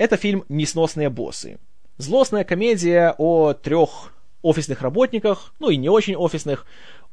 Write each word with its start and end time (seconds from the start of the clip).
Это 0.00 0.16
фильм 0.16 0.46
«Несносные 0.48 1.10
боссы». 1.10 1.58
Злостная 1.98 2.44
комедия 2.44 3.14
о 3.18 3.52
трех 3.52 4.14
офисных 4.40 4.80
работниках, 4.80 5.52
ну 5.58 5.68
и 5.68 5.76
не 5.76 5.90
очень 5.90 6.16
офисных, 6.16 6.64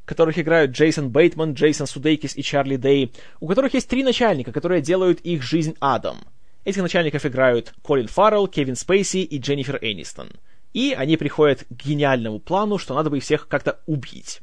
которых 0.06 0.40
играют 0.40 0.72
Джейсон 0.72 1.10
Бейтман, 1.10 1.52
Джейсон 1.52 1.86
Судейкис 1.86 2.38
и 2.38 2.42
Чарли 2.42 2.78
Дэй, 2.78 3.12
у 3.42 3.48
которых 3.50 3.74
есть 3.74 3.90
три 3.90 4.06
начальника, 4.06 4.54
которые 4.54 4.80
делают 4.80 5.20
их 5.20 5.44
жизнь 5.44 5.76
адом. 5.82 6.20
Этих 6.64 6.82
начальников 6.82 7.26
играют 7.26 7.74
Колин 7.82 8.08
Фаррелл, 8.08 8.48
Кевин 8.48 8.78
Спейси 8.78 9.18
и 9.18 9.38
Дженнифер 9.38 9.80
Энистон. 9.82 10.30
И 10.72 10.96
они 10.98 11.18
приходят 11.18 11.66
к 11.66 11.86
гениальному 11.86 12.40
плану, 12.40 12.78
что 12.78 12.96
надо 12.96 13.10
бы 13.10 13.18
их 13.18 13.24
всех 13.24 13.50
как-то 13.50 13.82
убить. 13.86 14.40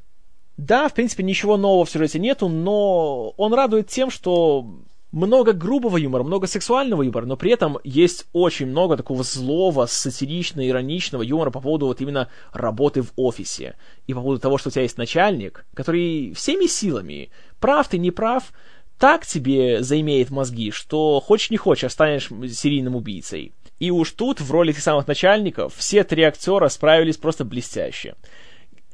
Да, 0.58 0.90
в 0.90 0.92
принципе, 0.92 1.22
ничего 1.22 1.56
нового 1.56 1.86
в 1.86 1.90
сюжете 1.90 2.18
нету, 2.18 2.50
но 2.50 3.30
он 3.38 3.54
радует 3.54 3.88
тем, 3.88 4.10
что 4.10 4.68
много 5.14 5.52
грубого 5.52 5.96
юмора, 5.96 6.24
много 6.24 6.48
сексуального 6.48 7.02
юмора, 7.02 7.24
но 7.24 7.36
при 7.36 7.52
этом 7.52 7.78
есть 7.84 8.26
очень 8.32 8.66
много 8.66 8.96
такого 8.96 9.22
злого, 9.22 9.86
сатиричного, 9.86 10.66
ироничного 10.66 11.22
юмора 11.22 11.50
по 11.50 11.60
поводу 11.60 11.86
вот 11.86 12.00
именно 12.00 12.28
работы 12.52 13.02
в 13.02 13.12
офисе. 13.14 13.76
И 14.08 14.12
по 14.12 14.20
поводу 14.20 14.40
того, 14.40 14.58
что 14.58 14.70
у 14.70 14.72
тебя 14.72 14.82
есть 14.82 14.98
начальник, 14.98 15.64
который 15.74 16.34
всеми 16.34 16.66
силами, 16.66 17.30
прав 17.60 17.86
ты, 17.88 17.98
не 17.98 18.10
прав, 18.10 18.52
так 18.98 19.24
тебе 19.24 19.84
заимеет 19.84 20.30
мозги, 20.30 20.72
что 20.72 21.20
хочешь 21.20 21.50
не 21.50 21.58
хочешь, 21.58 21.92
станешь 21.92 22.30
серийным 22.52 22.96
убийцей. 22.96 23.52
И 23.78 23.92
уж 23.92 24.10
тут, 24.10 24.40
в 24.40 24.50
роли 24.50 24.72
этих 24.72 24.82
самых 24.82 25.06
начальников, 25.06 25.74
все 25.76 26.02
три 26.02 26.24
актера 26.24 26.68
справились 26.68 27.18
просто 27.18 27.44
блестяще. 27.44 28.16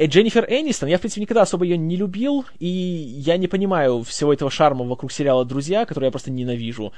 Э, 0.01 0.07
Дженнифер 0.07 0.47
Энистон, 0.49 0.89
я, 0.89 0.97
в 0.97 1.01
принципе, 1.01 1.21
никогда 1.21 1.43
особо 1.43 1.65
ее 1.65 1.77
не 1.77 1.95
любил, 1.95 2.47
и 2.59 2.67
я 2.67 3.37
не 3.37 3.49
понимаю 3.49 4.03
всего 4.03 4.33
этого 4.33 4.51
шарма 4.51 4.87
вокруг 4.87 5.13
сериала 5.13 5.45
«Друзья», 5.45 5.85
который 5.85 6.07
я 6.07 6.11
просто 6.11 6.31
ненавижу. 6.31 6.95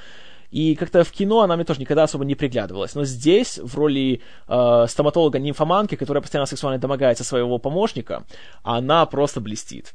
И 0.51 0.75
как-то 0.75 1.03
в 1.03 1.11
кино 1.11 1.41
она 1.41 1.57
мне 1.57 1.65
тоже 1.65 1.81
никогда 1.81 2.03
особо 2.03 2.23
не 2.23 2.35
приглядывалась. 2.35 2.95
Но 2.95 3.03
здесь, 3.03 3.59
в 3.61 3.75
роли 3.75 4.21
э, 4.47 4.85
стоматолога-нимфоманки, 4.87 5.95
которая 5.95 6.21
постоянно 6.21 6.45
сексуально 6.45 6.79
домогается 6.79 7.25
своего 7.25 7.57
помощника, 7.57 8.23
она 8.63 9.05
просто 9.05 9.41
блестит. 9.41 9.91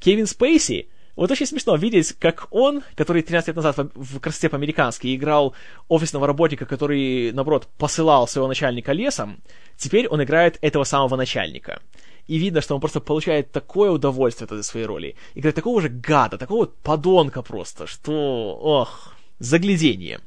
Кевин 0.00 0.26
Спейси, 0.26 0.88
вот 1.14 1.30
очень 1.30 1.46
смешно 1.46 1.76
видеть, 1.76 2.14
как 2.14 2.48
он, 2.50 2.82
который 2.96 3.22
13 3.22 3.48
лет 3.48 3.56
назад 3.56 3.76
в 3.94 4.18
«Красоте 4.18 4.48
по-американски» 4.48 5.14
играл 5.14 5.54
офисного 5.88 6.26
работника, 6.26 6.66
который, 6.66 7.30
наоборот, 7.30 7.68
посылал 7.78 8.26
своего 8.26 8.48
начальника 8.48 8.90
лесом, 8.90 9.40
теперь 9.76 10.08
он 10.08 10.20
играет 10.20 10.58
этого 10.62 10.82
самого 10.82 11.14
начальника 11.14 11.80
и 12.30 12.38
видно, 12.38 12.60
что 12.60 12.76
он 12.76 12.80
просто 12.80 13.00
получает 13.00 13.50
такое 13.50 13.90
удовольствие 13.90 14.46
от 14.46 14.52
этой 14.52 14.62
своей 14.62 14.86
роли. 14.86 15.16
Играет 15.34 15.56
такого 15.56 15.80
же 15.80 15.88
гада, 15.88 16.38
такого 16.38 16.60
вот 16.60 16.76
подонка 16.76 17.42
просто, 17.42 17.88
что, 17.88 18.56
ох, 18.62 19.14
заглядение. 19.40 20.20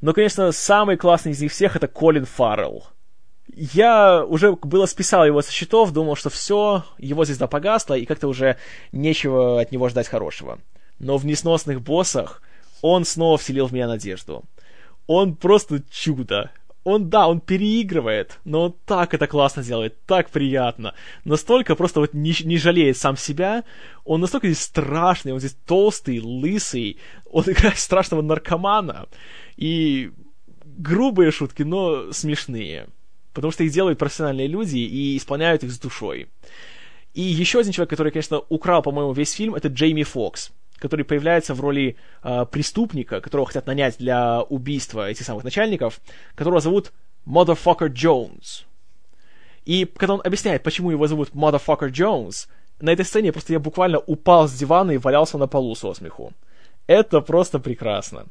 Но, 0.00 0.12
конечно, 0.12 0.50
самый 0.50 0.96
классный 0.96 1.30
из 1.30 1.40
них 1.40 1.52
всех 1.52 1.76
это 1.76 1.86
Колин 1.86 2.24
Фаррелл. 2.24 2.88
Я 3.54 4.24
уже 4.24 4.56
было 4.56 4.86
списал 4.86 5.24
его 5.24 5.40
со 5.40 5.52
счетов, 5.52 5.92
думал, 5.92 6.16
что 6.16 6.28
все, 6.28 6.82
его 6.98 7.24
звезда 7.24 7.46
погасла, 7.46 7.94
и 7.94 8.04
как-то 8.04 8.26
уже 8.26 8.56
нечего 8.90 9.60
от 9.60 9.70
него 9.70 9.88
ждать 9.88 10.08
хорошего. 10.08 10.58
Но 10.98 11.18
в 11.18 11.24
несносных 11.24 11.82
боссах 11.82 12.42
он 12.82 13.04
снова 13.04 13.38
вселил 13.38 13.68
в 13.68 13.72
меня 13.72 13.86
надежду. 13.86 14.42
Он 15.06 15.36
просто 15.36 15.84
чудо 15.88 16.50
он, 16.88 17.10
да, 17.10 17.28
он 17.28 17.40
переигрывает, 17.40 18.38
но 18.44 18.62
он 18.62 18.74
так 18.86 19.12
это 19.12 19.26
классно 19.26 19.62
делает, 19.62 20.02
так 20.06 20.30
приятно. 20.30 20.94
Настолько 21.24 21.74
просто 21.74 22.00
вот 22.00 22.14
не, 22.14 22.34
не 22.44 22.56
жалеет 22.56 22.96
сам 22.96 23.16
себя. 23.18 23.64
Он 24.04 24.22
настолько 24.22 24.46
здесь 24.48 24.62
страшный, 24.62 25.32
он 25.32 25.38
здесь 25.38 25.56
толстый, 25.66 26.18
лысый. 26.20 26.96
Он 27.30 27.44
играет 27.46 27.78
страшного 27.78 28.22
наркомана. 28.22 29.06
И 29.58 30.12
грубые 30.64 31.30
шутки, 31.30 31.62
но 31.62 32.10
смешные. 32.12 32.88
Потому 33.34 33.52
что 33.52 33.64
их 33.64 33.72
делают 33.72 33.98
профессиональные 33.98 34.46
люди 34.46 34.78
и 34.78 35.18
исполняют 35.18 35.64
их 35.64 35.70
с 35.70 35.78
душой. 35.78 36.28
И 37.12 37.20
еще 37.20 37.60
один 37.60 37.72
человек, 37.72 37.90
который, 37.90 38.12
конечно, 38.12 38.40
украл, 38.48 38.80
по-моему, 38.80 39.12
весь 39.12 39.32
фильм, 39.32 39.54
это 39.54 39.68
Джейми 39.68 40.04
Фокс 40.04 40.52
который 40.78 41.04
появляется 41.04 41.54
в 41.54 41.60
роли 41.60 41.96
э, 42.22 42.46
преступника, 42.50 43.20
которого 43.20 43.46
хотят 43.46 43.66
нанять 43.66 43.96
для 43.98 44.42
убийства 44.42 45.08
этих 45.08 45.24
самых 45.24 45.44
начальников, 45.44 46.00
которого 46.34 46.60
зовут 46.60 46.92
Motherfucker 47.26 47.88
Jones. 47.88 48.64
И 49.64 49.84
когда 49.84 50.14
он 50.14 50.22
объясняет, 50.24 50.62
почему 50.62 50.90
его 50.90 51.06
зовут 51.06 51.30
Motherfucker 51.30 51.90
Jones, 51.90 52.48
на 52.80 52.90
этой 52.90 53.04
сцене 53.04 53.32
просто 53.32 53.52
я 53.52 53.58
буквально 53.58 53.98
упал 53.98 54.48
с 54.48 54.52
дивана 54.54 54.92
и 54.92 54.98
валялся 54.98 55.36
на 55.36 55.46
полу 55.46 55.74
со 55.74 55.92
смеху. 55.94 56.32
Это 56.86 57.20
просто 57.20 57.58
прекрасно. 57.58 58.26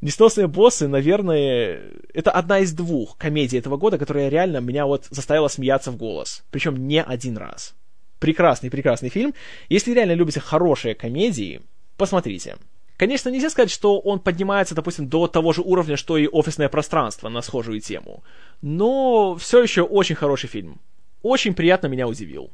«Несносные 0.00 0.46
боссы», 0.46 0.88
наверное, 0.88 1.82
это 2.14 2.30
одна 2.30 2.60
из 2.60 2.72
двух 2.72 3.18
комедий 3.18 3.58
этого 3.58 3.76
года, 3.76 3.98
которая 3.98 4.30
реально 4.30 4.58
меня 4.58 4.86
вот 4.86 5.06
заставила 5.10 5.48
смеяться 5.48 5.90
в 5.90 5.96
голос. 5.96 6.42
Причем 6.50 6.88
не 6.88 7.02
один 7.02 7.36
раз. 7.36 7.74
Прекрасный, 8.18 8.70
прекрасный 8.70 9.10
фильм. 9.10 9.34
Если 9.68 9.92
реально 9.92 10.12
любите 10.12 10.40
хорошие 10.40 10.94
комедии, 10.94 11.60
Посмотрите. 11.98 12.56
Конечно, 12.96 13.28
нельзя 13.28 13.50
сказать, 13.50 13.70
что 13.70 13.98
он 13.98 14.20
поднимается, 14.20 14.74
допустим, 14.74 15.08
до 15.08 15.26
того 15.26 15.52
же 15.52 15.62
уровня, 15.62 15.96
что 15.96 16.16
и 16.16 16.28
офисное 16.28 16.68
пространство 16.68 17.28
на 17.28 17.42
схожую 17.42 17.80
тему. 17.80 18.22
Но 18.62 19.36
все 19.36 19.62
еще 19.62 19.82
очень 19.82 20.14
хороший 20.14 20.48
фильм. 20.48 20.80
Очень 21.22 21.54
приятно 21.54 21.88
меня 21.88 22.06
удивил. 22.08 22.50